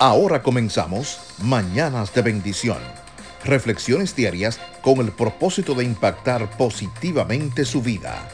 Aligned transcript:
Ahora 0.00 0.44
comenzamos 0.44 1.18
Mañanas 1.42 2.14
de 2.14 2.22
Bendición. 2.22 2.78
Reflexiones 3.44 4.14
diarias 4.14 4.60
con 4.80 4.98
el 4.98 5.10
propósito 5.10 5.74
de 5.74 5.82
impactar 5.82 6.48
positivamente 6.56 7.64
su 7.64 7.82
vida. 7.82 8.28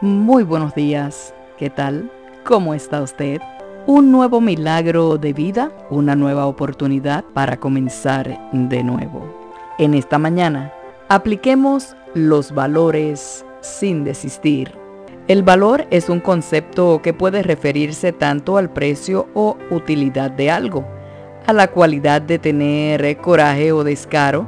Muy 0.00 0.42
buenos 0.42 0.74
días. 0.74 1.34
¿Qué 1.58 1.68
tal? 1.68 2.10
¿Cómo 2.42 2.72
está 2.72 3.02
usted? 3.02 3.42
Un 3.86 4.10
nuevo 4.10 4.40
milagro 4.40 5.18
de 5.18 5.34
vida, 5.34 5.70
una 5.90 6.16
nueva 6.16 6.46
oportunidad 6.46 7.22
para 7.34 7.58
comenzar 7.58 8.50
de 8.50 8.82
nuevo. 8.82 9.28
En 9.78 9.92
esta 9.92 10.16
mañana, 10.16 10.72
apliquemos 11.10 11.94
los 12.14 12.50
valores 12.50 13.44
sin 13.60 14.04
desistir 14.04 14.83
el 15.26 15.42
valor 15.42 15.86
es 15.90 16.10
un 16.10 16.20
concepto 16.20 17.00
que 17.02 17.14
puede 17.14 17.42
referirse 17.42 18.12
tanto 18.12 18.58
al 18.58 18.70
precio 18.70 19.26
o 19.32 19.56
utilidad 19.70 20.30
de 20.30 20.50
algo, 20.50 20.84
a 21.46 21.52
la 21.54 21.68
cualidad 21.68 22.20
de 22.20 22.38
tener 22.38 23.16
coraje 23.18 23.72
o 23.72 23.84
descaro, 23.84 24.46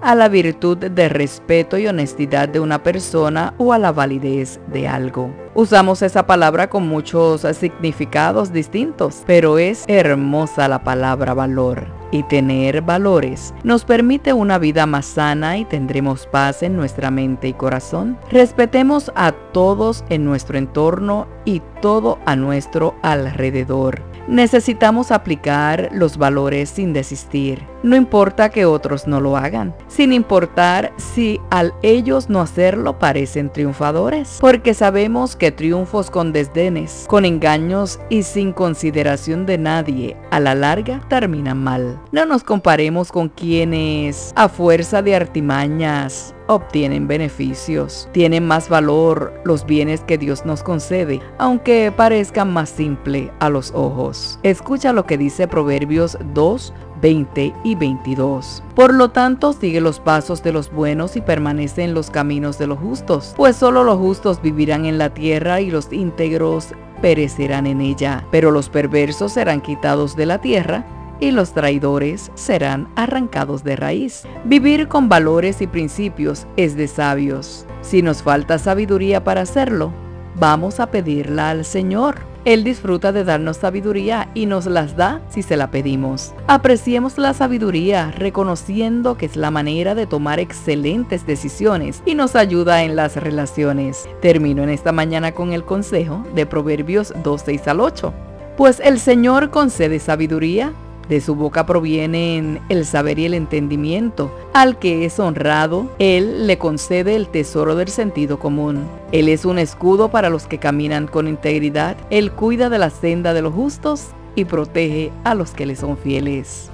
a 0.00 0.14
la 0.14 0.28
virtud 0.28 0.78
de 0.78 1.08
respeto 1.08 1.78
y 1.78 1.86
honestidad 1.86 2.48
de 2.48 2.60
una 2.60 2.82
persona 2.82 3.54
o 3.58 3.72
a 3.72 3.78
la 3.78 3.92
validez 3.92 4.60
de 4.68 4.88
algo. 4.88 5.30
Usamos 5.54 6.02
esa 6.02 6.26
palabra 6.26 6.70
con 6.70 6.86
muchos 6.86 7.42
significados 7.56 8.52
distintos, 8.52 9.22
pero 9.26 9.58
es 9.58 9.84
hermosa 9.88 10.68
la 10.68 10.84
palabra 10.84 11.34
valor 11.34 11.98
y 12.10 12.22
tener 12.24 12.82
valores 12.82 13.54
nos 13.64 13.84
permite 13.84 14.32
una 14.32 14.58
vida 14.58 14.86
más 14.86 15.06
sana 15.06 15.58
y 15.58 15.64
tendremos 15.64 16.26
paz 16.26 16.62
en 16.62 16.76
nuestra 16.76 17.10
mente 17.10 17.48
y 17.48 17.52
corazón. 17.52 18.18
Respetemos 18.30 19.12
a 19.14 19.32
todos 19.32 20.04
en 20.08 20.24
nuestro 20.24 20.58
entorno 20.58 21.26
y 21.44 21.62
todo 21.80 22.18
a 22.24 22.36
nuestro 22.36 22.94
alrededor. 23.02 24.07
Necesitamos 24.28 25.10
aplicar 25.10 25.88
los 25.90 26.18
valores 26.18 26.68
sin 26.68 26.92
desistir. 26.92 27.66
No 27.82 27.96
importa 27.96 28.50
que 28.50 28.66
otros 28.66 29.06
no 29.06 29.20
lo 29.20 29.38
hagan, 29.38 29.74
sin 29.86 30.12
importar 30.12 30.92
si 30.98 31.40
al 31.50 31.72
ellos 31.82 32.28
no 32.28 32.42
hacerlo 32.42 32.98
parecen 32.98 33.50
triunfadores, 33.50 34.36
porque 34.40 34.74
sabemos 34.74 35.34
que 35.34 35.50
triunfos 35.50 36.10
con 36.10 36.32
desdenes, 36.32 37.06
con 37.08 37.24
engaños 37.24 38.00
y 38.10 38.22
sin 38.22 38.52
consideración 38.52 39.46
de 39.46 39.56
nadie, 39.56 40.16
a 40.30 40.40
la 40.40 40.54
larga 40.54 41.00
terminan 41.08 41.64
mal. 41.64 41.98
No 42.12 42.26
nos 42.26 42.44
comparemos 42.44 43.10
con 43.10 43.30
quienes, 43.30 44.32
a 44.36 44.50
fuerza 44.50 45.00
de 45.00 45.16
artimañas, 45.16 46.34
obtienen 46.48 47.06
beneficios. 47.06 48.08
Tienen 48.12 48.46
más 48.46 48.68
valor 48.68 49.32
los 49.44 49.64
bienes 49.64 50.00
que 50.00 50.18
Dios 50.18 50.44
nos 50.44 50.62
concede, 50.62 51.20
aunque 51.38 51.92
parezcan 51.96 52.52
más 52.52 52.68
simple 52.70 53.30
a 53.38 53.48
los 53.48 53.70
ojos. 53.72 54.38
Escucha 54.42 54.92
lo 54.92 55.06
que 55.06 55.16
dice 55.16 55.46
Proverbios 55.46 56.18
2, 56.34 56.74
20 57.00 57.54
y 57.62 57.74
22. 57.76 58.62
Por 58.74 58.92
lo 58.94 59.10
tanto, 59.10 59.52
sigue 59.52 59.80
los 59.80 60.00
pasos 60.00 60.42
de 60.42 60.52
los 60.52 60.72
buenos 60.72 61.16
y 61.16 61.20
permanece 61.20 61.84
en 61.84 61.94
los 61.94 62.10
caminos 62.10 62.58
de 62.58 62.66
los 62.66 62.78
justos, 62.78 63.34
pues 63.36 63.56
solo 63.56 63.84
los 63.84 63.98
justos 63.98 64.42
vivirán 64.42 64.86
en 64.86 64.98
la 64.98 65.10
tierra 65.10 65.60
y 65.60 65.70
los 65.70 65.92
íntegros 65.92 66.68
perecerán 67.00 67.66
en 67.66 67.80
ella, 67.80 68.26
pero 68.32 68.50
los 68.50 68.68
perversos 68.68 69.32
serán 69.32 69.60
quitados 69.60 70.16
de 70.16 70.26
la 70.26 70.40
tierra 70.40 70.84
y 71.20 71.30
los 71.30 71.52
traidores 71.52 72.30
serán 72.34 72.88
arrancados 72.96 73.64
de 73.64 73.76
raíz. 73.76 74.24
Vivir 74.44 74.88
con 74.88 75.08
valores 75.08 75.60
y 75.60 75.66
principios 75.66 76.46
es 76.56 76.76
de 76.76 76.88
sabios. 76.88 77.66
Si 77.82 78.02
nos 78.02 78.22
falta 78.22 78.58
sabiduría 78.58 79.24
para 79.24 79.42
hacerlo, 79.42 79.92
vamos 80.38 80.80
a 80.80 80.90
pedirla 80.90 81.50
al 81.50 81.64
Señor. 81.64 82.16
Él 82.44 82.64
disfruta 82.64 83.12
de 83.12 83.24
darnos 83.24 83.58
sabiduría 83.58 84.30
y 84.32 84.46
nos 84.46 84.66
las 84.66 84.96
da 84.96 85.20
si 85.28 85.42
se 85.42 85.56
la 85.56 85.70
pedimos. 85.70 86.32
Apreciemos 86.46 87.18
la 87.18 87.34
sabiduría 87.34 88.10
reconociendo 88.12 89.18
que 89.18 89.26
es 89.26 89.36
la 89.36 89.50
manera 89.50 89.94
de 89.94 90.06
tomar 90.06 90.40
excelentes 90.40 91.26
decisiones 91.26 92.02
y 92.06 92.14
nos 92.14 92.36
ayuda 92.36 92.84
en 92.84 92.96
las 92.96 93.16
relaciones. 93.16 94.08
Termino 94.22 94.62
en 94.62 94.70
esta 94.70 94.92
mañana 94.92 95.32
con 95.32 95.52
el 95.52 95.64
consejo 95.64 96.24
de 96.34 96.46
Proverbios 96.46 97.12
2, 97.22 97.42
6 97.44 97.68
al 97.68 97.80
8. 97.80 98.14
Pues 98.56 98.80
el 98.80 98.98
Señor 98.98 99.50
concede 99.50 99.98
sabiduría 99.98 100.72
de 101.08 101.20
su 101.20 101.34
boca 101.34 101.66
provienen 101.66 102.60
el 102.68 102.84
saber 102.84 103.18
y 103.18 103.26
el 103.26 103.34
entendimiento. 103.34 104.30
Al 104.52 104.78
que 104.78 105.04
es 105.04 105.18
honrado, 105.18 105.90
Él 105.98 106.46
le 106.46 106.58
concede 106.58 107.16
el 107.16 107.28
tesoro 107.28 107.74
del 107.76 107.88
sentido 107.88 108.38
común. 108.38 108.86
Él 109.12 109.28
es 109.28 109.44
un 109.44 109.58
escudo 109.58 110.10
para 110.10 110.30
los 110.30 110.46
que 110.46 110.58
caminan 110.58 111.06
con 111.06 111.28
integridad. 111.28 111.96
Él 112.10 112.32
cuida 112.32 112.68
de 112.68 112.78
la 112.78 112.90
senda 112.90 113.34
de 113.34 113.42
los 113.42 113.54
justos 113.54 114.08
y 114.34 114.44
protege 114.44 115.10
a 115.24 115.34
los 115.34 115.52
que 115.52 115.66
le 115.66 115.76
son 115.76 115.96
fieles. 115.96 116.70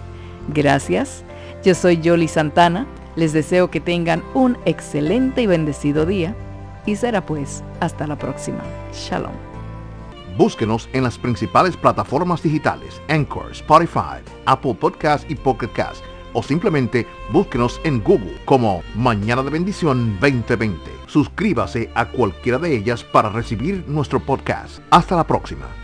Gracias. 0.52 1.24
Yo 1.64 1.74
soy 1.74 2.00
Yoli 2.00 2.28
Santana. 2.28 2.86
Les 3.16 3.32
deseo 3.32 3.70
que 3.70 3.80
tengan 3.80 4.24
un 4.34 4.58
excelente 4.64 5.42
y 5.42 5.46
bendecido 5.46 6.04
día. 6.04 6.34
Y 6.84 6.96
será 6.96 7.24
pues 7.24 7.62
hasta 7.80 8.06
la 8.06 8.16
próxima. 8.16 8.62
Shalom. 8.92 9.53
Búsquenos 10.36 10.88
en 10.92 11.04
las 11.04 11.18
principales 11.18 11.76
plataformas 11.76 12.42
digitales, 12.42 13.00
Anchor, 13.08 13.52
Spotify, 13.52 14.20
Apple 14.46 14.74
Podcast 14.74 15.30
y 15.30 15.36
Pocket 15.36 15.68
Cast, 15.68 16.04
o 16.32 16.42
simplemente 16.42 17.06
búsquenos 17.30 17.80
en 17.84 18.02
Google 18.02 18.36
como 18.44 18.82
Mañana 18.96 19.42
de 19.42 19.50
Bendición 19.50 20.18
2020. 20.20 20.80
Suscríbase 21.06 21.90
a 21.94 22.06
cualquiera 22.08 22.58
de 22.58 22.76
ellas 22.76 23.04
para 23.04 23.28
recibir 23.28 23.84
nuestro 23.86 24.18
podcast. 24.18 24.80
Hasta 24.90 25.14
la 25.16 25.26
próxima. 25.26 25.83